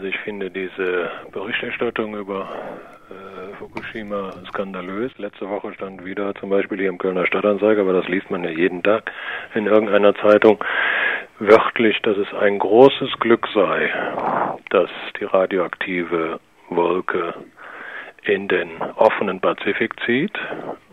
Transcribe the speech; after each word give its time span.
Also 0.00 0.08
ich 0.08 0.18
finde 0.20 0.50
diese 0.50 1.10
Berichterstattung 1.30 2.16
über 2.16 2.48
äh, 3.10 3.54
Fukushima 3.56 4.32
skandalös. 4.48 5.12
Letzte 5.18 5.46
Woche 5.46 5.74
stand 5.74 6.06
wieder 6.06 6.34
zum 6.36 6.48
Beispiel 6.48 6.78
hier 6.78 6.88
im 6.88 6.96
Kölner 6.96 7.26
Stadtanzeiger, 7.26 7.82
aber 7.82 7.92
das 7.92 8.08
liest 8.08 8.30
man 8.30 8.42
ja 8.42 8.48
jeden 8.48 8.82
Tag 8.82 9.12
in 9.54 9.66
irgendeiner 9.66 10.14
Zeitung, 10.14 10.64
wörtlich, 11.38 12.00
dass 12.00 12.16
es 12.16 12.32
ein 12.32 12.58
großes 12.58 13.10
Glück 13.20 13.46
sei, 13.52 13.92
dass 14.70 14.88
die 15.20 15.24
radioaktive 15.24 16.40
Wolke 16.70 17.34
in 18.22 18.48
den 18.48 18.80
offenen 18.96 19.38
Pazifik 19.38 20.00
zieht 20.06 20.38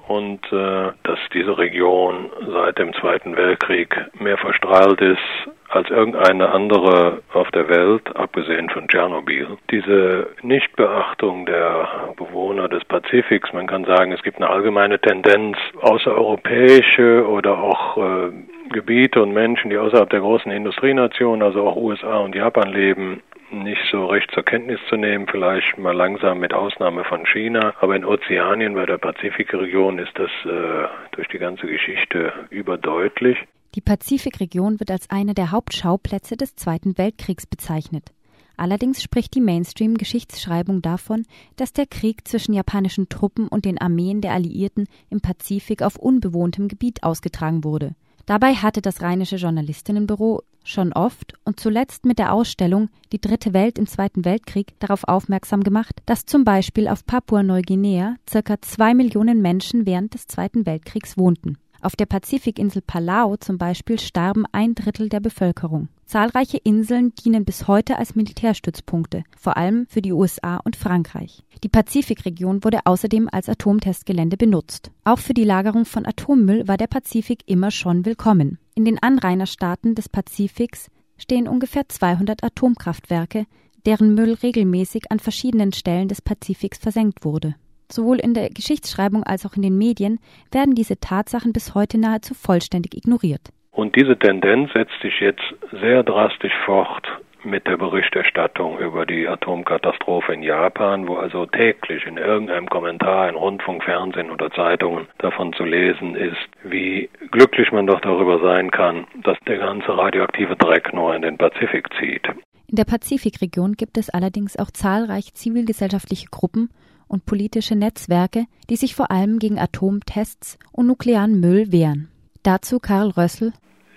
und 0.10 0.44
äh, 0.52 0.92
dass 1.04 1.20
diese 1.34 1.58
Region 1.58 2.30
seit 2.46 2.78
dem 2.78 2.94
Zweiten 2.96 3.38
Weltkrieg 3.38 3.96
mehr 4.20 4.38
verstrahlt 4.38 5.00
ist 5.00 5.48
als 5.78 5.90
irgendeine 5.90 6.50
andere 6.50 7.22
auf 7.34 7.50
der 7.52 7.70
Welt, 7.70 8.16
abgesehen 8.16 8.70
von 8.70 8.88
Tschernobyl. 8.88 9.58
Diese 9.72 10.28
Nichtbeachtung 10.42 11.46
der 11.46 11.88
Bewohner 12.18 12.68
des 12.68 12.84
Pazifiks, 12.86 13.54
man 13.54 13.68
kann 13.68 13.86
sagen, 13.86 14.12
es 14.12 14.24
gibt 14.24 14.38
eine 14.38 14.50
allgemeine 14.50 15.00
Tendenz, 15.00 15.58
außereuropäische 15.80 17.28
oder 17.28 17.60
auch 17.60 17.98
äh, 17.98 18.32
Gebiete 18.70 19.22
und 19.22 19.34
Menschen, 19.34 19.70
die 19.70 19.78
außerhalb 19.78 20.10
der 20.10 20.20
großen 20.20 20.52
Industrienationen, 20.52 21.44
also 21.44 21.68
auch 21.68 21.76
USA 21.76 22.18
und 22.18 22.36
Japan 22.36 22.72
leben, 22.74 23.22
nicht 23.52 23.82
so 23.92 24.08
recht 24.08 24.30
zur 24.32 24.44
Kenntnis 24.44 24.80
zu 24.90 24.98
nehmen, 24.98 25.28
vielleicht 25.28 25.78
mal 25.78 25.96
langsam 25.96 26.40
mit 26.40 26.54
Ausnahme 26.54 27.04
von 27.04 27.26
China. 27.26 27.74
Aber 27.80 27.96
in 27.96 28.04
Ozeanien, 28.04 28.74
bei 28.74 28.86
der 28.86 28.98
Pazifikregion, 28.98 30.00
ist 30.00 30.18
das 30.18 30.32
äh, 30.46 30.88
durch 31.12 31.28
die 31.30 31.40
ganze 31.40 31.68
Geschichte 31.68 32.34
überdeutlich. 32.50 33.38
Die 33.78 33.82
Pazifikregion 33.82 34.80
wird 34.80 34.90
als 34.90 35.08
eine 35.12 35.36
der 35.36 35.52
Hauptschauplätze 35.52 36.36
des 36.36 36.56
Zweiten 36.56 36.98
Weltkriegs 36.98 37.46
bezeichnet. 37.46 38.12
Allerdings 38.56 39.04
spricht 39.04 39.36
die 39.36 39.40
Mainstream-Geschichtsschreibung 39.40 40.82
davon, 40.82 41.26
dass 41.58 41.74
der 41.74 41.86
Krieg 41.86 42.28
zwischen 42.28 42.54
japanischen 42.54 43.08
Truppen 43.08 43.48
und 43.48 43.66
den 43.66 43.78
Armeen 43.78 44.20
der 44.20 44.34
Alliierten 44.34 44.88
im 45.12 45.22
Pazifik 45.22 45.84
auf 45.84 45.96
unbewohntem 45.96 46.70
Gebiet 46.70 47.04
ausgetragen 47.04 47.64
wurde. 47.64 47.94
Dabei 48.26 48.56
hatte 48.56 48.82
das 48.82 49.04
Rheinische 49.04 49.36
Journalistinnenbüro 49.36 50.42
schon 50.64 50.92
oft 50.92 51.36
und 51.46 51.60
zuletzt 51.60 52.04
mit 52.04 52.18
der 52.18 52.34
Ausstellung 52.34 52.90
Die 53.12 53.22
dritte 53.22 53.54
Welt 53.54 53.78
im 53.78 53.86
Zweiten 53.86 54.26
Weltkrieg 54.26 54.74
darauf 54.80 55.04
aufmerksam 55.04 55.62
gemacht, 55.62 56.02
dass 56.08 56.26
zum 56.26 56.46
Beispiel 56.46 56.88
auf 56.88 57.06
Papua-Neuguinea 57.06 58.16
circa 58.28 58.60
zwei 58.60 58.96
Millionen 58.96 59.44
Menschen 59.44 59.86
während 59.86 60.16
des 60.16 60.26
Zweiten 60.26 60.66
Weltkriegs 60.66 61.16
wohnten. 61.16 61.60
Auf 61.82 61.96
der 61.96 62.06
Pazifikinsel 62.06 62.82
Palau 62.82 63.36
zum 63.38 63.58
Beispiel 63.58 64.00
starben 64.00 64.46
ein 64.52 64.76
Drittel 64.76 65.10
der 65.10 65.20
Bevölkerung. 65.20 65.90
Zahlreiche 66.06 66.58
Inseln 66.58 67.14
dienen 67.16 67.46
bis 67.46 67.68
heute 67.68 67.98
als 67.98 68.16
Militärstützpunkte, 68.16 69.24
vor 69.38 69.58
allem 69.58 69.86
für 69.88 70.02
die 70.02 70.14
USA 70.14 70.58
und 70.64 70.76
Frankreich. 70.76 71.44
Die 71.64 71.70
Pazifikregion 71.70 72.64
wurde 72.64 72.80
außerdem 72.86 73.30
als 73.32 73.50
Atomtestgelände 73.50 74.38
benutzt. 74.38 74.92
Auch 75.04 75.20
für 75.20 75.34
die 75.34 75.44
Lagerung 75.44 75.86
von 75.86 76.06
Atommüll 76.06 76.68
war 76.68 76.78
der 76.78 76.88
Pazifik 76.88 77.44
immer 77.46 77.72
schon 77.72 78.06
willkommen. 78.06 78.58
In 78.74 78.86
den 78.86 79.02
Anrainerstaaten 79.02 79.96
des 79.96 80.10
Pazifiks 80.10 80.90
stehen 81.18 81.48
ungefähr 81.48 81.90
200 81.90 82.44
Atomkraftwerke, 82.44 83.46
deren 83.86 84.14
Müll 84.14 84.34
regelmäßig 84.34 85.12
an 85.12 85.20
verschiedenen 85.20 85.74
Stellen 85.74 86.08
des 86.08 86.22
Pazifiks 86.22 86.78
versenkt 86.78 87.26
wurde. 87.26 87.56
Sowohl 87.92 88.18
in 88.20 88.34
der 88.34 88.50
Geschichtsschreibung 88.50 89.24
als 89.24 89.46
auch 89.46 89.56
in 89.56 89.62
den 89.62 89.78
Medien 89.78 90.20
werden 90.52 90.76
diese 90.76 91.00
Tatsachen 91.00 91.54
bis 91.54 91.74
heute 91.74 91.98
nahezu 91.98 92.34
vollständig 92.34 92.96
ignoriert. 92.96 93.50
Und 93.72 93.96
diese 93.96 94.18
Tendenz 94.18 94.74
setzt 94.74 95.00
sich 95.02 95.20
jetzt 95.20 95.44
sehr 95.72 96.04
drastisch 96.04 96.54
fort 96.66 97.08
mit 97.44 97.68
der 97.68 97.78
Berichterstattung 97.78 98.80
über 98.80 99.06
die 99.06 99.28
Atomkatastrophe 99.28 100.34
in 100.34 100.44
Japan, 100.44 101.08
wo 101.08 101.16
also 101.16 101.46
täglich 101.46 102.06
in 102.06 102.18
irgendeinem 102.18 102.68
Kommentar 102.68 103.30
in 103.30 103.36
Rundfunk, 103.36 103.84
Fernsehen 103.84 104.32
oder 104.32 104.52
Zeitungen 104.52 105.08
davon 105.20 105.54
zu 105.54 105.64
lesen 105.64 106.16
ist, 106.16 106.38
wie 106.64 107.10
glücklich 107.32 107.72
man 107.72 107.88
doch 107.88 108.02
darüber 108.02 108.40
sein 108.40 108.72
kann, 108.72 109.08
dass 109.24 109.38
der 109.48 109.60
ganze 109.60 109.98
radioaktive 109.98 110.56
Dreck 110.56 110.94
nur 110.94 111.16
in 111.16 111.22
den 111.22 111.38
Pazifik 111.38 111.88
zieht. 112.00 112.28
In 112.70 112.76
der 112.76 112.86
Pazifikregion 112.86 113.74
gibt 113.74 113.98
es 113.98 114.10
allerdings 114.10 114.60
auch 114.60 114.72
zahlreiche 114.72 115.34
zivilgesellschaftliche 115.34 116.28
Gruppen 116.30 116.70
und 117.08 117.26
politische 117.26 117.76
Netzwerke, 117.76 118.46
die 118.70 118.76
sich 118.76 118.94
vor 118.96 119.10
allem 119.12 119.40
gegen 119.40 119.58
Atomtests 119.60 120.60
und 120.72 120.88
nuklearen 120.88 121.40
Müll 121.40 121.72
wehren. 121.72 122.10
Dazu 122.44 122.80
Karl 122.80 123.10
Rössel. 123.10 123.54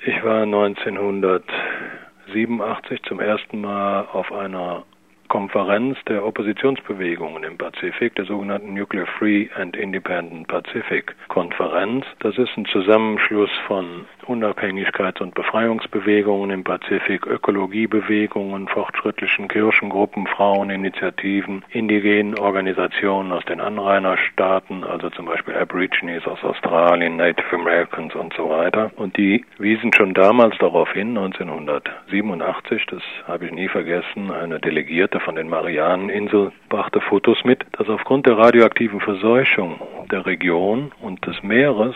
Ich 0.06 0.24
war 0.24 0.42
1987 0.42 3.02
zum 3.06 3.20
ersten 3.20 3.60
Mal 3.60 4.06
auf 4.06 4.32
einer 4.32 4.84
Konferenz 5.30 5.96
der 6.08 6.26
Oppositionsbewegungen 6.26 7.44
im 7.44 7.56
Pazifik, 7.56 8.16
der 8.16 8.24
sogenannten 8.24 8.74
Nuclear 8.74 9.06
Free 9.06 9.46
and 9.54 9.76
Independent 9.76 10.48
Pacific 10.48 11.14
Konferenz. 11.28 12.04
Das 12.18 12.36
ist 12.36 12.50
ein 12.56 12.66
Zusammenschluss 12.66 13.50
von 13.68 14.06
Unabhängigkeits- 14.26 15.22
und 15.22 15.34
Befreiungsbewegungen 15.34 16.50
im 16.50 16.64
Pazifik, 16.64 17.26
Ökologiebewegungen, 17.26 18.66
fortschrittlichen 18.66 19.46
Kirchengruppen, 19.46 20.26
Fraueninitiativen, 20.26 21.64
indigenen 21.70 22.36
Organisationen 22.36 23.30
aus 23.30 23.44
den 23.44 23.60
Anrainerstaaten, 23.60 24.82
also 24.82 25.10
zum 25.10 25.26
Beispiel 25.26 25.54
Aborigines 25.54 26.26
aus 26.26 26.42
Australien, 26.42 27.16
Native 27.16 27.54
Americans 27.54 28.16
und 28.16 28.34
so 28.34 28.50
weiter. 28.50 28.90
Und 28.96 29.16
die 29.16 29.44
wiesen 29.58 29.92
schon 29.92 30.12
damals 30.12 30.58
darauf 30.58 30.90
hin, 30.92 31.16
1987, 31.16 32.86
das 32.86 33.02
habe 33.28 33.46
ich 33.46 33.52
nie 33.52 33.68
vergessen, 33.68 34.32
eine 34.32 34.58
Delegierte 34.58 35.19
von 35.20 35.36
den 35.36 35.48
Marianeninseln 35.48 36.52
brachte 36.68 37.00
Fotos 37.00 37.44
mit, 37.44 37.64
dass 37.72 37.88
aufgrund 37.88 38.26
der 38.26 38.38
radioaktiven 38.38 39.00
Verseuchung 39.00 39.80
der 40.10 40.26
Region 40.26 40.92
und 41.00 41.24
des 41.26 41.42
Meeres 41.42 41.94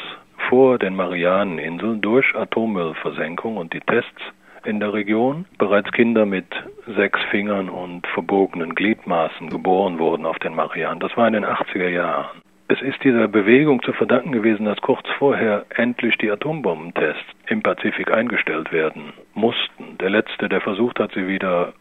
vor 0.48 0.78
den 0.78 0.94
Marianeninseln 0.94 2.00
durch 2.00 2.34
Atommüllversenkung 2.34 3.56
und 3.56 3.72
die 3.72 3.80
Tests 3.80 4.22
in 4.64 4.80
der 4.80 4.92
Region 4.92 5.44
bereits 5.58 5.90
Kinder 5.92 6.26
mit 6.26 6.46
sechs 6.96 7.20
Fingern 7.30 7.68
und 7.68 8.06
verbogenen 8.08 8.74
Gliedmaßen 8.74 9.50
geboren 9.50 9.98
wurden 9.98 10.26
auf 10.26 10.38
den 10.38 10.54
Marianen. 10.54 11.00
Das 11.00 11.16
war 11.16 11.26
in 11.26 11.34
den 11.34 11.44
80er 11.44 11.88
Jahren. 11.88 12.41
Es 12.66 12.80
ist 12.80 13.04
dieser 13.04 13.28
Bewegung 13.28 13.82
zu 13.82 13.92
verdanken 13.92 14.32
gewesen, 14.32 14.64
dass 14.64 14.80
kurz 14.80 15.06
vorher 15.18 15.66
endlich 15.68 16.16
die 16.16 16.30
Atombombentests 16.30 17.22
im 17.46 17.62
Pazifik 17.62 18.10
eingestellt 18.10 18.72
werden 18.72 19.12
mussten. 19.34 19.98
Der 20.00 20.08
letzte, 20.08 20.48
der 20.48 20.62
versucht 20.62 20.98
hat, 20.98 21.12
sie 21.12 21.28
wieder 21.28 21.74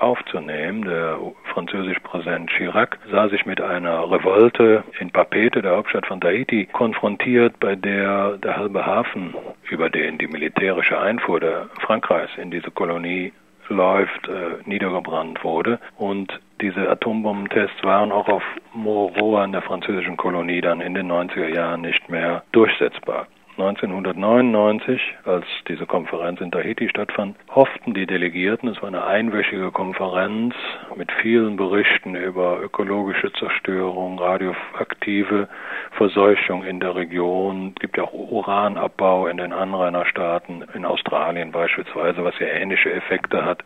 aufzunehmen. 0.00 0.84
Der 0.84 1.18
französische 1.52 2.00
Präsident 2.00 2.50
Chirac 2.50 2.98
sah 3.10 3.28
sich 3.28 3.46
mit 3.46 3.60
einer 3.60 4.10
Revolte 4.10 4.84
in 4.98 5.10
Papete, 5.10 5.62
der 5.62 5.76
Hauptstadt 5.76 6.06
von 6.06 6.20
Tahiti, 6.20 6.66
konfrontiert, 6.66 7.58
bei 7.60 7.76
der 7.76 8.38
der 8.38 8.56
halbe 8.56 8.84
Hafen, 8.84 9.34
über 9.70 9.90
den 9.90 10.18
die 10.18 10.26
militärische 10.26 10.98
Einfuhr 10.98 11.40
der 11.40 11.68
Frankreichs 11.80 12.36
in 12.36 12.50
diese 12.50 12.70
Kolonie 12.70 13.32
läuft, 13.68 14.28
äh, 14.28 14.58
niedergebrannt 14.64 15.42
wurde. 15.44 15.78
Und 15.96 16.40
diese 16.60 16.88
Atombombentests 16.90 17.82
waren 17.82 18.12
auch 18.12 18.28
auf 18.28 18.42
Moroa 18.74 19.44
in 19.44 19.52
der 19.52 19.62
französischen 19.62 20.16
Kolonie 20.16 20.60
dann 20.60 20.80
in 20.80 20.94
den 20.94 21.10
90er 21.10 21.48
Jahren 21.48 21.82
nicht 21.82 22.08
mehr 22.08 22.42
durchsetzbar. 22.52 23.26
1999, 23.60 25.00
als 25.24 25.44
diese 25.68 25.84
Konferenz 25.84 26.40
in 26.40 26.50
Tahiti 26.50 26.88
stattfand, 26.88 27.36
hofften 27.50 27.92
die 27.92 28.06
Delegierten, 28.06 28.68
es 28.68 28.80
war 28.80 28.88
eine 28.88 29.04
einwöchige 29.04 29.70
Konferenz 29.70 30.54
mit 30.96 31.12
vielen 31.20 31.56
Berichten 31.56 32.14
über 32.14 32.60
ökologische 32.60 33.32
Zerstörung, 33.32 34.18
radioaktive 34.18 35.48
Verseuchung 35.92 36.64
in 36.64 36.80
der 36.80 36.94
Region. 36.94 37.72
Es 37.74 37.80
gibt 37.80 37.96
ja 37.98 38.04
auch 38.04 38.12
Uranabbau 38.12 39.26
in 39.26 39.36
den 39.36 39.52
Anrainerstaaten, 39.52 40.64
in 40.74 40.84
Australien 40.84 41.52
beispielsweise, 41.52 42.24
was 42.24 42.38
ja 42.38 42.46
ähnliche 42.46 42.92
Effekte 42.92 43.44
hat. 43.44 43.62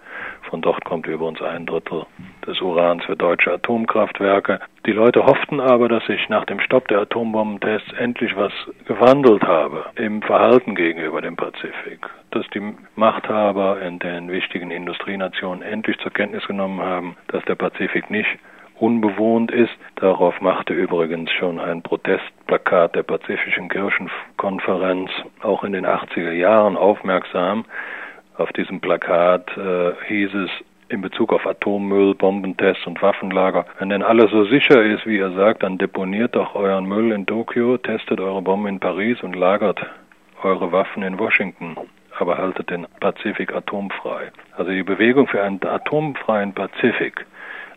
Von 0.50 0.60
dort 0.60 0.84
kommt 0.84 1.06
übrigens 1.06 1.42
ein 1.42 1.66
Drittel 1.66 2.06
des 2.46 2.60
Urans 2.60 3.04
für 3.04 3.16
deutsche 3.16 3.52
Atomkraftwerke. 3.52 4.60
Die 4.86 4.92
Leute 4.92 5.24
hofften 5.24 5.60
aber, 5.60 5.88
dass 5.88 6.04
sich 6.06 6.28
nach 6.28 6.44
dem 6.44 6.60
Stopp 6.60 6.88
der 6.88 7.00
Atombombentests 7.00 7.92
endlich 7.98 8.36
was 8.36 8.52
gewandelt 8.86 9.42
habe 9.42 9.86
im 9.96 10.22
Verhalten 10.22 10.74
gegenüber 10.74 11.22
dem 11.22 11.36
Pazifik. 11.36 12.08
Dass 12.30 12.46
die 12.50 12.74
Machthaber 12.96 13.80
in 13.80 13.98
den 13.98 14.30
wichtigen 14.30 14.70
Industrienationen 14.70 15.62
endlich 15.62 15.98
zur 15.98 16.12
Kenntnis 16.12 16.46
genommen 16.46 16.80
haben, 16.80 17.16
dass 17.28 17.44
der 17.44 17.54
Pazifik 17.54 18.10
nicht 18.10 18.38
unbewohnt 18.78 19.50
ist. 19.50 19.72
Darauf 19.96 20.40
machte 20.40 20.74
übrigens 20.74 21.30
schon 21.32 21.60
ein 21.60 21.82
Protestplakat 21.82 22.94
der 22.94 23.04
Pazifischen 23.04 23.68
Kirchenkonferenz 23.68 25.10
auch 25.42 25.64
in 25.64 25.72
den 25.72 25.86
80er 25.86 26.32
Jahren 26.32 26.76
aufmerksam. 26.76 27.64
Auf 28.36 28.52
diesem 28.52 28.80
Plakat 28.80 29.56
äh, 29.56 29.92
hieß 30.08 30.34
es, 30.34 30.50
in 30.88 31.00
Bezug 31.00 31.32
auf 31.32 31.46
Atommüll, 31.46 32.14
Bombentests 32.14 32.86
und 32.86 33.00
Waffenlager. 33.00 33.64
Wenn 33.78 33.88
denn 33.88 34.02
alles 34.02 34.30
so 34.30 34.44
sicher 34.44 34.82
ist, 34.82 35.06
wie 35.06 35.16
ihr 35.16 35.32
sagt, 35.32 35.62
dann 35.62 35.78
deponiert 35.78 36.36
doch 36.36 36.54
euren 36.54 36.84
Müll 36.84 37.10
in 37.12 37.26
Tokio, 37.26 37.78
testet 37.78 38.20
eure 38.20 38.42
Bomben 38.42 38.68
in 38.68 38.80
Paris 38.80 39.22
und 39.22 39.34
lagert 39.34 39.84
eure 40.42 40.72
Waffen 40.72 41.02
in 41.02 41.18
Washington. 41.18 41.76
aber 42.18 42.38
haltet 42.38 42.70
den 42.70 42.86
Pazifik 43.00 43.52
atomfrei. 43.54 44.30
Also 44.56 44.70
die 44.70 44.82
Bewegung 44.82 45.26
für 45.26 45.42
einen 45.42 45.60
atomfreien 45.64 46.52
Pazifik, 46.52 47.26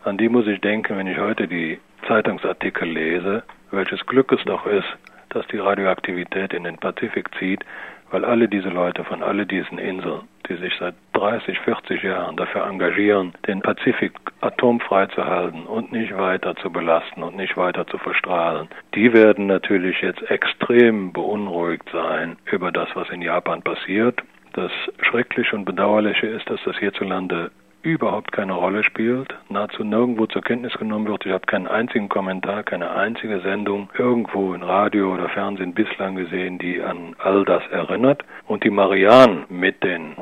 an 0.04 0.18
die 0.18 0.30
muss 0.30 0.48
ich 0.48 0.62
denken, 0.62 0.98
wenn 0.98 1.08
ich 1.08 1.18
heute 1.18 1.48
die 1.48 1.80
Zeitungsartikel 2.08 2.88
lese, 2.88 3.44
welches 3.72 4.06
Glück 4.06 4.32
es 4.32 4.44
doch 4.46 4.66
ist, 4.66 4.88
dass 5.30 5.46
die 5.48 5.58
Radioaktivität 5.58 6.54
in 6.54 6.64
den 6.64 6.78
Pazifik 6.78 7.30
zieht, 7.38 7.66
weil 8.12 8.24
alle 8.24 8.48
diese 8.48 8.70
Leute 8.70 9.04
von 9.04 9.22
all 9.22 9.46
diesen 9.46 9.78
Inseln, 9.78 10.22
die 10.50 10.56
sich 10.56 10.74
seit 10.80 10.96
30, 11.14 11.60
40 11.60 12.04
Jahren 12.04 12.36
dafür 12.36 12.66
engagieren, 12.66 13.34
den 13.48 13.62
Pazifik 13.62 14.14
atomfrei 14.42 15.08
zu 15.08 15.26
halten 15.26 15.66
und 15.66 15.92
nicht 15.92 16.16
weiter 16.18 16.56
zu 16.58 16.72
belasten 16.72 17.24
und 17.24 17.36
nicht 17.36 17.58
weiter 17.58 17.86
zu 17.88 17.98
verstrahlen, 17.98 18.68
die 18.96 19.14
werden 19.14 19.48
natürlich 19.48 20.02
jetzt 20.02 20.22
extrem 20.30 21.14
beunruhigt 21.14 21.90
sein 21.92 22.38
über 22.52 22.72
das, 22.72 22.90
was 22.94 23.10
in 23.10 23.22
Japan 23.22 23.62
passiert. 23.62 24.22
Das 24.54 24.72
Schreckliche 25.02 25.56
und 25.56 25.66
Bedauerliche 25.66 26.28
ist, 26.28 26.50
dass 26.50 26.60
das 26.64 26.78
hierzulande 26.78 27.52
überhaupt 27.84 28.32
keine 28.32 28.54
Rolle 28.54 28.84
spielt, 28.84 29.34
nahezu 29.50 29.84
nirgendwo 29.84 30.26
zur 30.26 30.42
Kenntnis 30.42 30.74
genommen 30.74 31.08
wird. 31.08 31.26
Ich 31.26 31.32
habe 31.32 31.46
keinen 31.46 31.68
einzigen 31.68 32.10
Kommentar, 32.10 32.64
keine 32.64 32.92
einzige 32.92 33.40
Sendung 33.40 33.90
irgendwo 33.98 34.54
in 34.54 34.64
Radio 34.64 35.14
oder 35.14 35.30
Fernsehen 35.30 35.74
bislang 35.74 36.16
gesehen, 36.16 36.58
die 36.58 36.82
an 36.82 37.16
all 37.20 37.46
das 37.46 37.64
erinnert. 37.72 38.24
Und 38.46 38.64
die 38.64 38.70
Marianne 38.70 39.46
mit 39.50 39.84
den 39.84 40.16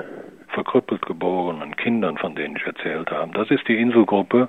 verkrüppelt 0.49 1.05
geborenen 1.05 1.75
Kindern, 1.75 2.17
von 2.17 2.35
denen 2.35 2.55
ich 2.55 2.65
erzählt 2.65 3.11
habe, 3.11 3.31
das 3.33 3.49
ist 3.51 3.67
die 3.67 3.79
Inselgruppe, 3.79 4.47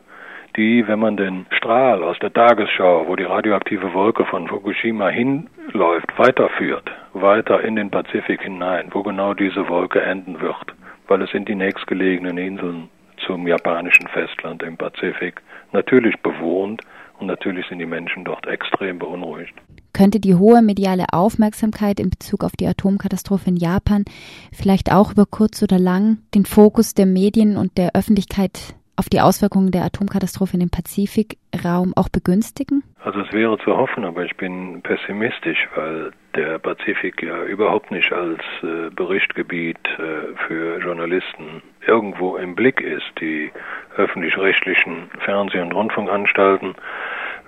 die, 0.56 0.86
wenn 0.86 0.98
man 0.98 1.16
den 1.16 1.46
Strahl 1.50 2.02
aus 2.02 2.18
der 2.20 2.32
Tagesschau, 2.32 3.06
wo 3.08 3.16
die 3.16 3.24
radioaktive 3.24 3.92
Wolke 3.92 4.24
von 4.24 4.48
Fukushima 4.48 5.08
hinläuft, 5.08 6.18
weiterführt, 6.18 6.90
weiter 7.12 7.60
in 7.62 7.76
den 7.76 7.90
Pazifik 7.90 8.42
hinein, 8.42 8.88
wo 8.92 9.02
genau 9.02 9.34
diese 9.34 9.68
Wolke 9.68 10.00
enden 10.00 10.40
wird, 10.40 10.74
weil 11.08 11.22
es 11.22 11.30
sind 11.30 11.48
die 11.48 11.54
nächstgelegenen 11.54 12.38
Inseln 12.38 12.88
zum 13.26 13.46
japanischen 13.46 14.06
Festland 14.08 14.62
im 14.62 14.76
Pazifik 14.76 15.42
natürlich 15.72 16.16
bewohnt 16.22 16.82
und 17.18 17.26
natürlich 17.26 17.66
sind 17.68 17.78
die 17.78 17.86
Menschen 17.86 18.24
dort 18.24 18.46
extrem 18.46 18.98
beunruhigt. 18.98 19.54
Könnte 19.92 20.20
die 20.20 20.34
hohe 20.34 20.60
mediale 20.60 21.06
Aufmerksamkeit 21.12 21.98
in 21.98 22.10
Bezug 22.10 22.44
auf 22.44 22.52
die 22.52 22.66
Atomkatastrophe 22.66 23.48
in 23.48 23.56
Japan 23.56 24.04
vielleicht 24.52 24.92
auch 24.92 25.12
über 25.12 25.24
kurz 25.24 25.62
oder 25.62 25.78
lang 25.78 26.18
den 26.34 26.44
Fokus 26.44 26.94
der 26.94 27.06
Medien 27.06 27.56
und 27.56 27.78
der 27.78 27.94
Öffentlichkeit 27.94 28.74
auf 28.96 29.08
die 29.08 29.20
Auswirkungen 29.20 29.70
der 29.70 29.84
Atomkatastrophe 29.84 30.54
in 30.54 30.60
dem 30.60 30.70
Pazifikraum 30.70 31.92
auch 31.96 32.08
begünstigen? 32.08 32.82
Also 33.04 33.20
es 33.20 33.32
wäre 33.32 33.58
zu 33.58 33.76
hoffen, 33.76 34.04
aber 34.04 34.24
ich 34.24 34.36
bin 34.36 34.82
pessimistisch, 34.82 35.68
weil 35.74 36.12
der 36.34 36.58
Pazifik 36.58 37.22
ja 37.22 37.44
überhaupt 37.44 37.90
nicht 37.90 38.12
als 38.12 38.40
äh, 38.62 38.90
Berichtgebiet 38.90 39.78
äh, 39.98 40.34
für 40.46 40.78
Journalisten 40.80 41.62
irgendwo 41.86 42.36
im 42.36 42.54
Blick 42.54 42.80
ist. 42.80 43.10
Die 43.20 43.52
öffentlich-rechtlichen 43.96 45.10
Fernseh- 45.24 45.60
und 45.60 45.72
Rundfunkanstalten, 45.72 46.74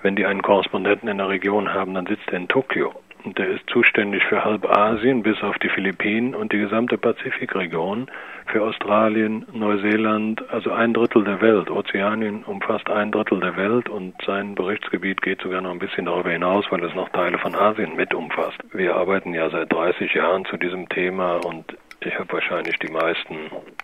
wenn 0.01 0.15
die 0.15 0.25
einen 0.25 0.41
Korrespondenten 0.41 1.09
in 1.09 1.17
der 1.17 1.29
Region 1.29 1.73
haben, 1.73 1.93
dann 1.93 2.07
sitzt 2.07 2.27
er 2.27 2.37
in 2.37 2.47
Tokio. 2.47 2.93
Und 3.23 3.37
der 3.37 3.49
ist 3.49 3.69
zuständig 3.69 4.23
für 4.23 4.45
halb 4.45 4.65
Asien 4.65 5.23
bis 5.23 5.41
auf 5.43 5.57
die 5.59 5.69
Philippinen 5.69 6.33
und 6.33 6.53
die 6.53 6.59
gesamte 6.59 6.97
Pazifikregion, 6.97 8.09
für 8.47 8.63
Australien, 8.63 9.45
Neuseeland, 9.51 10.43
also 10.49 10.71
ein 10.71 10.93
Drittel 10.93 11.23
der 11.23 11.41
Welt. 11.41 11.69
Ozeanien 11.69 12.43
umfasst 12.43 12.89
ein 12.89 13.11
Drittel 13.11 13.39
der 13.39 13.57
Welt 13.57 13.89
und 13.89 14.15
sein 14.25 14.55
Berichtsgebiet 14.55 15.21
geht 15.21 15.41
sogar 15.41 15.61
noch 15.61 15.71
ein 15.71 15.79
bisschen 15.79 16.05
darüber 16.05 16.31
hinaus, 16.31 16.65
weil 16.69 16.83
es 16.83 16.95
noch 16.95 17.09
Teile 17.09 17.37
von 17.37 17.55
Asien 17.55 17.95
mit 17.95 18.13
umfasst. 18.13 18.57
Wir 18.71 18.95
arbeiten 18.95 19.33
ja 19.33 19.49
seit 19.49 19.71
30 19.71 20.13
Jahren 20.13 20.45
zu 20.45 20.57
diesem 20.57 20.87
Thema 20.89 21.35
und 21.45 21.77
ich 22.01 22.17
habe 22.17 22.31
wahrscheinlich 22.31 22.77
die 22.79 22.91
meisten 22.91 23.35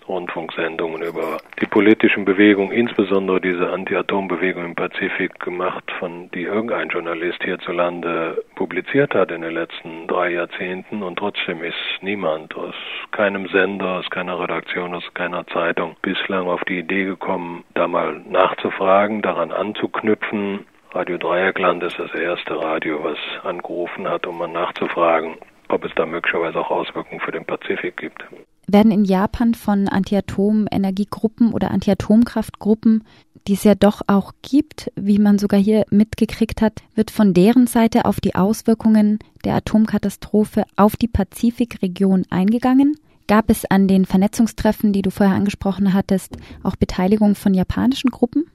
Rundfunksendungen 0.07 1.01
über 1.01 1.37
die 1.59 1.65
politischen 1.65 2.25
Bewegungen, 2.25 2.71
insbesondere 2.71 3.41
diese 3.41 3.69
Anti-Atom-Bewegung 3.71 4.65
im 4.65 4.75
Pazifik 4.75 5.39
gemacht, 5.39 5.83
von 5.99 6.29
die 6.31 6.43
irgendein 6.43 6.89
Journalist 6.89 7.43
hierzulande 7.43 8.43
publiziert 8.55 9.13
hat 9.13 9.31
in 9.31 9.41
den 9.41 9.53
letzten 9.53 10.07
drei 10.07 10.31
Jahrzehnten 10.31 11.03
und 11.03 11.17
trotzdem 11.17 11.63
ist 11.63 11.75
niemand 12.01 12.55
aus 12.55 12.75
keinem 13.11 13.47
Sender, 13.47 13.99
aus 13.99 14.09
keiner 14.09 14.39
Redaktion, 14.39 14.93
aus 14.93 15.13
keiner 15.13 15.45
Zeitung 15.47 15.95
bislang 16.01 16.47
auf 16.47 16.63
die 16.65 16.79
Idee 16.79 17.05
gekommen, 17.05 17.63
da 17.73 17.87
mal 17.87 18.21
nachzufragen, 18.29 19.21
daran 19.21 19.51
anzuknüpfen, 19.51 20.65
Radio 20.95 21.17
Dreieckland 21.17 21.83
ist 21.83 21.99
das 21.99 22.13
erste 22.13 22.55
Radio, 22.55 23.03
was 23.03 23.17
angerufen 23.43 24.07
hat, 24.07 24.25
um 24.25 24.37
mal 24.37 24.47
nachzufragen, 24.47 25.35
ob 25.67 25.83
es 25.83 25.91
da 25.95 26.05
möglicherweise 26.05 26.57
auch 26.57 26.71
Auswirkungen 26.71 27.19
für 27.19 27.33
den 27.33 27.43
Pazifik 27.43 27.97
gibt. 27.97 28.23
Werden 28.67 28.91
in 28.91 29.05
Japan 29.05 29.53
von 29.53 29.87
Anti-Atom-Energiegruppen 29.87 31.53
oder 31.53 31.71
Anti-Atomkraftgruppen, 31.71 33.03
die 33.47 33.53
es 33.53 33.63
ja 33.63 33.75
doch 33.75 34.01
auch 34.07 34.33
gibt, 34.41 34.91
wie 34.95 35.19
man 35.19 35.37
sogar 35.37 35.59
hier 35.59 35.85
mitgekriegt 35.91 36.61
hat, 36.61 36.81
wird 36.95 37.11
von 37.11 37.33
deren 37.33 37.67
Seite 37.67 38.05
auf 38.05 38.19
die 38.19 38.35
Auswirkungen 38.35 39.19
der 39.43 39.55
Atomkatastrophe 39.55 40.63
auf 40.75 40.95
die 40.95 41.07
Pazifikregion 41.07 42.25
eingegangen? 42.29 42.97
Gab 43.27 43.49
es 43.49 43.65
an 43.65 43.87
den 43.87 44.05
Vernetzungstreffen, 44.05 44.93
die 44.93 45.01
du 45.01 45.09
vorher 45.09 45.35
angesprochen 45.35 45.93
hattest, 45.93 46.37
auch 46.63 46.75
Beteiligung 46.75 47.35
von 47.35 47.53
japanischen 47.53 48.09
Gruppen? 48.09 48.45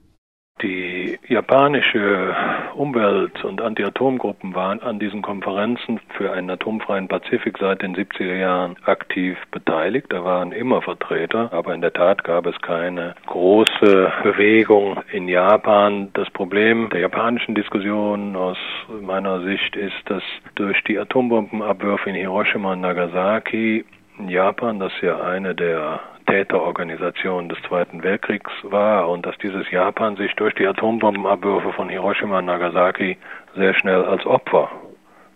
Die 0.61 1.17
japanische 1.27 2.35
Umwelt- 2.75 3.43
und 3.43 3.61
Anti-Atom-Gruppen 3.61 4.53
waren 4.53 4.81
an 4.81 4.99
diesen 4.99 5.21
Konferenzen 5.21 5.99
für 6.15 6.31
einen 6.31 6.49
atomfreien 6.51 7.07
Pazifik 7.07 7.57
seit 7.59 7.81
den 7.81 7.95
70er 7.95 8.35
Jahren 8.35 8.75
aktiv 8.85 9.37
beteiligt. 9.51 10.07
Da 10.09 10.23
waren 10.23 10.51
immer 10.51 10.81
Vertreter, 10.81 11.51
aber 11.51 11.73
in 11.73 11.81
der 11.81 11.93
Tat 11.93 12.23
gab 12.23 12.45
es 12.45 12.59
keine 12.61 13.15
große 13.25 14.11
Bewegung 14.23 15.01
in 15.11 15.27
Japan. 15.27 16.09
Das 16.13 16.29
Problem 16.29 16.89
der 16.89 17.01
japanischen 17.01 17.55
Diskussion 17.55 18.35
aus 18.35 18.57
meiner 19.01 19.41
Sicht 19.41 19.75
ist, 19.75 19.97
dass 20.05 20.23
durch 20.55 20.83
die 20.83 20.99
Atombombenabwürfe 20.99 22.09
in 22.09 22.15
Hiroshima 22.15 22.73
und 22.73 22.81
Nagasaki 22.81 23.83
Japan, 24.27 24.79
das 24.79 24.91
ja 25.01 25.19
eine 25.21 25.55
der 25.55 25.99
Täterorganisation 26.31 27.49
des 27.49 27.61
Zweiten 27.67 28.03
Weltkriegs 28.03 28.51
war 28.63 29.09
und 29.09 29.25
dass 29.25 29.37
dieses 29.39 29.69
Japan 29.69 30.15
sich 30.15 30.33
durch 30.35 30.55
die 30.55 30.65
Atombombenabwürfe 30.65 31.73
von 31.73 31.89
Hiroshima 31.89 32.39
und 32.39 32.45
Nagasaki 32.45 33.17
sehr 33.53 33.73
schnell 33.73 34.05
als 34.05 34.25
Opfer 34.25 34.71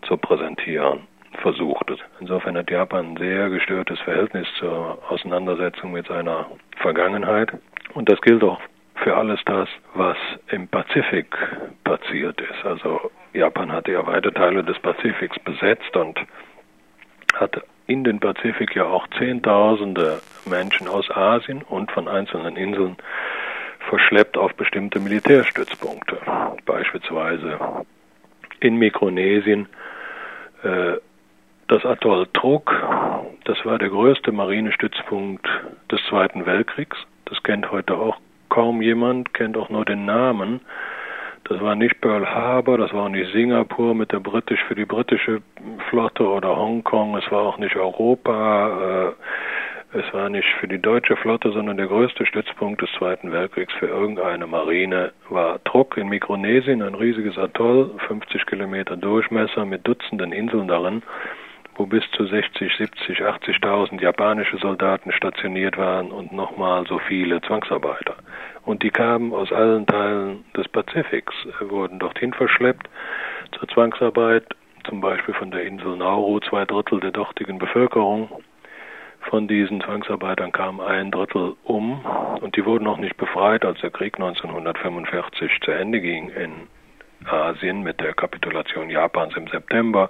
zu 0.04 0.16
präsentieren 0.16 1.02
versuchte. 1.42 1.98
Insofern 2.22 2.56
hat 2.56 2.72
Japan 2.72 3.08
ein 3.08 3.18
sehr 3.18 3.50
gestörtes 3.50 4.00
Verhältnis 4.00 4.48
zur 4.58 4.98
Auseinandersetzung 5.10 5.92
mit 5.92 6.08
seiner 6.08 6.46
Vergangenheit. 6.78 7.52
Und 7.94 8.10
das 8.10 8.22
gilt 8.22 8.42
auch 8.42 8.62
für 8.96 9.18
alles 9.18 9.42
das, 9.46 9.68
was 9.96 10.16
im 10.48 10.70
Pazifik 10.70 11.36
passiert 11.84 12.40
ist. 12.40 12.64
Also 12.64 13.12
Japan 13.34 13.70
hatte 13.70 13.92
ja 13.92 14.08
weite 14.08 14.34
Teile 14.34 14.64
des 14.64 14.80
Pazifiks 14.80 15.38
besetzt 15.40 15.94
und 15.98 16.18
hat 17.34 17.62
in 17.88 18.06
den 18.06 18.22
Pazifik 18.22 18.78
ja 18.78 18.86
auch 18.86 19.06
Zehntausende 19.20 20.22
Menschen 20.46 20.88
aus 20.88 21.10
Asien 21.10 21.62
und 21.64 21.92
von 21.92 22.08
einzelnen 22.08 22.56
Inseln 22.56 22.98
verschleppt 23.90 24.38
auf 24.38 24.54
bestimmte 24.56 25.00
Militärstützpunkte. 25.00 26.18
Beispielsweise 26.66 27.86
in 28.60 28.78
Mikronesien 28.78 29.68
äh, 30.64 30.94
das 31.68 31.84
Atoll 31.84 32.28
Truk, 32.34 32.72
das 33.46 33.58
war 33.66 33.80
der 33.80 33.90
größte 33.90 34.32
Marinestützpunkt 34.32 35.48
des 35.92 36.00
Zweiten 36.10 36.46
Weltkriegs. 36.46 36.98
Das 37.26 37.42
kennt 37.42 37.72
heute 37.72 37.96
auch 37.96 38.18
kaum 38.50 38.82
jemand, 38.82 39.34
kennt 39.34 39.58
auch 39.58 39.70
nur 39.70 39.84
den 39.84 40.06
Namen. 40.06 40.62
Das 41.46 41.62
war 41.62 41.76
nicht 41.76 42.02
Pearl 42.02 42.26
Harbor, 42.26 42.78
das 42.78 42.92
war 42.94 43.04
auch 43.04 43.10
nicht 43.10 43.32
Singapur 43.32 43.94
mit 43.94 44.12
der 44.12 44.20
britisch 44.20 44.64
für 44.68 44.74
die 44.74 44.86
britische 44.86 45.42
Flotte 45.90 46.28
oder 46.28 46.56
Hongkong, 46.56 47.16
es 47.18 47.32
war 47.32 47.42
auch 47.42 47.60
nicht 47.60 47.76
Europa, 47.76 49.10
äh, 49.10 49.12
es 49.96 50.14
war 50.14 50.30
nicht 50.30 50.48
für 50.60 50.68
die 50.68 50.82
deutsche 50.82 51.16
Flotte, 51.16 51.52
sondern 51.52 51.78
der 51.78 51.88
größte 51.88 52.26
Stützpunkt 52.26 52.82
des 52.82 52.92
Zweiten 52.98 53.32
Weltkriegs 53.32 53.74
für 53.74 53.88
irgendeine 53.88 54.46
Marine 54.46 55.14
war 55.30 55.64
Truk 55.64 55.98
in 55.98 56.10
Mikronesien, 56.10 56.82
ein 56.82 56.96
riesiges 56.96 57.38
Atoll, 57.38 57.92
50 58.08 58.46
Kilometer 58.46 58.98
Durchmesser 58.98 59.66
mit 59.66 59.88
Dutzenden 59.88 60.32
Inseln 60.32 60.68
darin 60.68 61.02
wo 61.76 61.86
bis 61.86 62.04
zu 62.12 62.26
60, 62.26 62.74
70, 62.78 63.20
80.000 63.22 64.02
japanische 64.02 64.58
Soldaten 64.58 65.12
stationiert 65.12 65.78
waren 65.78 66.12
und 66.12 66.32
nochmal 66.32 66.86
so 66.88 67.00
viele 67.00 67.42
Zwangsarbeiter. 67.42 68.16
Und 68.64 68.82
die 68.82 68.90
kamen 68.90 69.34
aus 69.34 69.52
allen 69.52 69.86
Teilen 69.86 70.46
des 70.56 70.68
Pazifiks, 70.70 71.36
wurden 71.60 72.00
dorthin 72.00 72.34
verschleppt 72.34 72.88
zur 73.58 73.68
Zwangsarbeit, 73.68 74.46
zum 74.88 75.02
Beispiel 75.02 75.34
von 75.34 75.52
der 75.52 75.64
Insel 75.64 75.98
Nauru, 75.98 76.40
zwei 76.40 76.66
Drittel 76.66 77.00
der 77.00 77.12
dortigen 77.12 77.60
Bevölkerung. 77.60 78.30
Von 79.30 79.48
diesen 79.48 79.82
Zwangsarbeitern 79.82 80.52
kamen 80.52 80.82
ein 80.82 81.12
Drittel 81.12 81.56
um 81.64 82.06
und 82.42 82.56
die 82.56 82.66
wurden 82.66 82.84
noch 82.84 82.98
nicht 82.98 83.18
befreit, 83.18 83.66
als 83.66 83.80
der 83.82 83.90
Krieg 83.90 84.16
1945 84.16 85.60
zu 85.62 85.72
Ende 85.72 86.00
ging 86.00 86.30
in 86.30 86.68
Asien 87.26 87.82
mit 87.82 88.00
der 88.02 88.14
Kapitulation 88.14 88.90
Japans 88.90 89.36
im 89.36 89.48
September, 89.48 90.10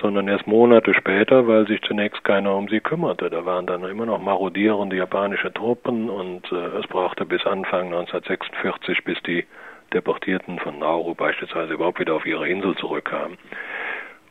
sondern 0.00 0.28
erst 0.28 0.46
Monate 0.46 0.92
später, 0.92 1.46
weil 1.46 1.66
sich 1.66 1.80
zunächst 1.82 2.22
keiner 2.24 2.54
um 2.54 2.68
sie 2.68 2.80
kümmerte. 2.80 3.30
Da 3.30 3.46
waren 3.46 3.66
dann 3.66 3.82
immer 3.84 4.06
noch 4.06 4.20
marodierende 4.20 4.96
japanische 4.96 5.52
Truppen 5.52 6.10
und 6.10 6.50
äh, 6.52 6.78
es 6.78 6.86
brauchte 6.86 7.24
bis 7.24 7.46
Anfang 7.46 7.86
1946, 7.86 9.04
bis 9.04 9.22
die 9.22 9.46
Deportierten 9.92 10.58
von 10.58 10.78
Nauru 10.78 11.14
beispielsweise 11.14 11.74
überhaupt 11.74 12.00
wieder 12.00 12.14
auf 12.14 12.26
ihre 12.26 12.48
Insel 12.48 12.76
zurückkamen. 12.76 13.38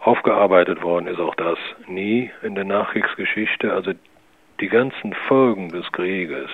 Aufgearbeitet 0.04 0.82
worden 0.82 1.08
ist 1.08 1.20
auch 1.20 1.36
das 1.36 1.58
nie 1.88 2.30
in 2.42 2.56
der 2.56 2.66
Nachkriegsgeschichte. 2.66 3.74
Also 3.74 3.94
die 4.60 4.68
ganzen 4.68 5.14
Folgen 5.28 5.70
des 5.70 5.90
Krieges, 5.94 6.50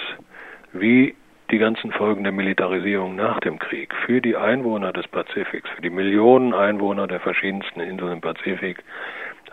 wie 0.71 1.15
die 1.49 1.57
ganzen 1.57 1.91
Folgen 1.91 2.23
der 2.23 2.31
Militarisierung 2.31 3.15
nach 3.15 3.39
dem 3.39 3.57
Krieg 3.57 3.93
für 4.05 4.21
die 4.21 4.35
Einwohner 4.35 4.93
des 4.93 5.07
Pazifiks, 5.07 5.67
für 5.71 5.81
die 5.81 5.89
Millionen 5.89 6.53
Einwohner 6.53 7.07
der 7.07 7.19
verschiedensten 7.19 7.79
Inseln 7.79 8.13
im 8.13 8.21
Pazifik, 8.21 8.83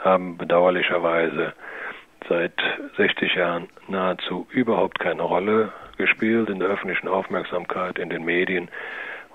haben 0.05 0.37
bedauerlicherweise 0.37 1.55
seit 2.29 2.53
60 2.99 3.35
Jahren 3.35 3.69
nahezu 3.88 4.47
überhaupt 4.50 4.99
keine 4.99 5.23
Rolle 5.23 5.73
gespielt 5.97 6.50
in 6.50 6.59
der 6.59 6.69
öffentlichen 6.69 7.09
Aufmerksamkeit, 7.09 7.99
in 7.99 8.11
den 8.11 8.26
Medien. 8.26 8.69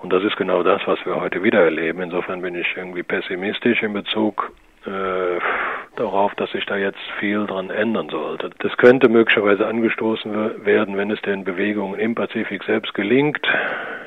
Und 0.02 0.12
das 0.12 0.24
ist 0.24 0.36
genau 0.36 0.64
das, 0.64 0.82
was 0.86 0.98
wir 1.06 1.20
heute 1.20 1.42
wieder 1.44 1.62
erleben. 1.62 2.02
Insofern 2.02 2.42
bin 2.42 2.56
ich 2.56 2.66
irgendwie 2.76 3.04
pessimistisch 3.04 3.82
in 3.82 3.92
Bezug 3.92 4.52
äh, 4.84 5.38
darauf, 5.94 6.34
dass 6.34 6.50
sich 6.50 6.66
da 6.66 6.76
jetzt 6.76 7.00
viel 7.20 7.46
dran 7.46 7.70
ändern 7.70 8.08
sollte. 8.08 8.50
Das 8.58 8.76
könnte 8.78 9.08
möglicherweise 9.08 9.66
angestoßen 9.66 10.64
werden, 10.64 10.96
wenn 10.96 11.12
es 11.12 11.22
den 11.22 11.44
Bewegungen 11.44 12.00
im 12.00 12.16
Pazifik 12.16 12.64
selbst 12.64 12.94
gelingt, 12.94 13.46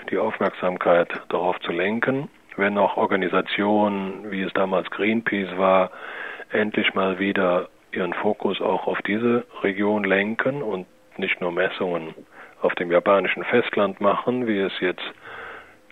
die 0.10 0.18
Aufmerksamkeit 0.18 1.10
darauf 1.30 1.60
zu 1.62 1.72
lenken, 1.72 2.28
wenn 2.58 2.78
auch 2.78 2.98
Organisationen, 2.98 4.30
wie 4.32 4.42
es 4.42 4.52
damals 4.52 4.90
Greenpeace 4.90 5.58
war, 5.58 5.92
endlich 6.52 6.94
mal 6.94 7.20
wieder 7.20 7.70
ihren 7.94 8.14
Fokus 8.14 8.60
auch 8.60 8.88
auf 8.88 9.02
diese 9.04 9.46
Region 9.64 10.04
lenken 10.04 10.62
und 10.62 10.88
nicht 11.18 11.40
nur 11.40 11.54
Messungen 11.54 12.14
auf 12.62 12.76
dem 12.76 12.92
japanischen 12.92 13.46
Festland 13.46 14.02
machen, 14.02 14.48
wie 14.48 14.60
es 14.60 14.74
jetzt 14.82 15.04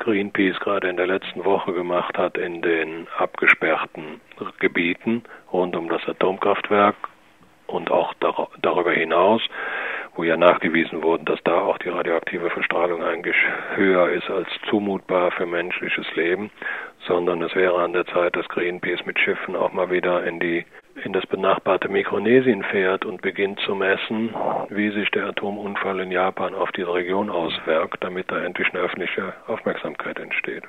Greenpeace 0.03 0.59
gerade 0.59 0.89
in 0.89 0.97
der 0.97 1.07
letzten 1.07 1.45
Woche 1.45 1.71
gemacht 1.71 2.17
hat 2.17 2.37
in 2.37 2.61
den 2.61 3.07
abgesperrten 3.17 4.19
Gebieten 4.59 5.23
rund 5.51 5.75
um 5.77 5.87
das 5.87 6.05
Atomkraftwerk 6.07 6.95
und 7.67 7.89
auch 7.89 8.13
dar 8.15 8.49
darüber 8.61 8.91
hinaus, 8.91 9.41
wo 10.15 10.23
ja 10.23 10.35
nachgewiesen 10.35 11.01
wurde, 11.01 11.23
dass 11.23 11.41
da 11.43 11.61
auch 11.61 11.77
die 11.77 11.87
radioaktive 11.89 12.49
Verstrahlung 12.49 13.01
eigentlich 13.01 13.35
höher 13.75 14.09
ist 14.09 14.29
als 14.29 14.49
zumutbar 14.69 15.31
für 15.31 15.45
menschliches 15.45 16.05
Leben, 16.15 16.51
sondern 17.07 17.41
es 17.41 17.55
wäre 17.55 17.81
an 17.81 17.93
der 17.93 18.05
Zeit, 18.07 18.35
dass 18.35 18.47
Greenpeace 18.49 19.05
mit 19.05 19.17
Schiffen 19.19 19.55
auch 19.55 19.71
mal 19.71 19.89
wieder 19.89 20.25
in 20.25 20.39
die 20.41 20.65
in 21.03 21.13
das 21.13 21.25
benachbarte 21.25 21.89
Mikronesien 21.89 22.63
fährt 22.63 23.05
und 23.05 23.21
beginnt 23.21 23.59
zu 23.61 23.75
messen, 23.75 24.33
wie 24.69 24.91
sich 24.91 25.09
der 25.11 25.27
Atomunfall 25.27 25.99
in 26.01 26.11
Japan 26.11 26.53
auf 26.53 26.71
diese 26.71 26.93
Region 26.93 27.29
auswirkt, 27.29 28.03
damit 28.03 28.31
da 28.31 28.43
endlich 28.43 28.69
eine 28.69 28.83
öffentliche 28.83 29.33
Aufmerksamkeit 29.47 30.19
entsteht. 30.19 30.63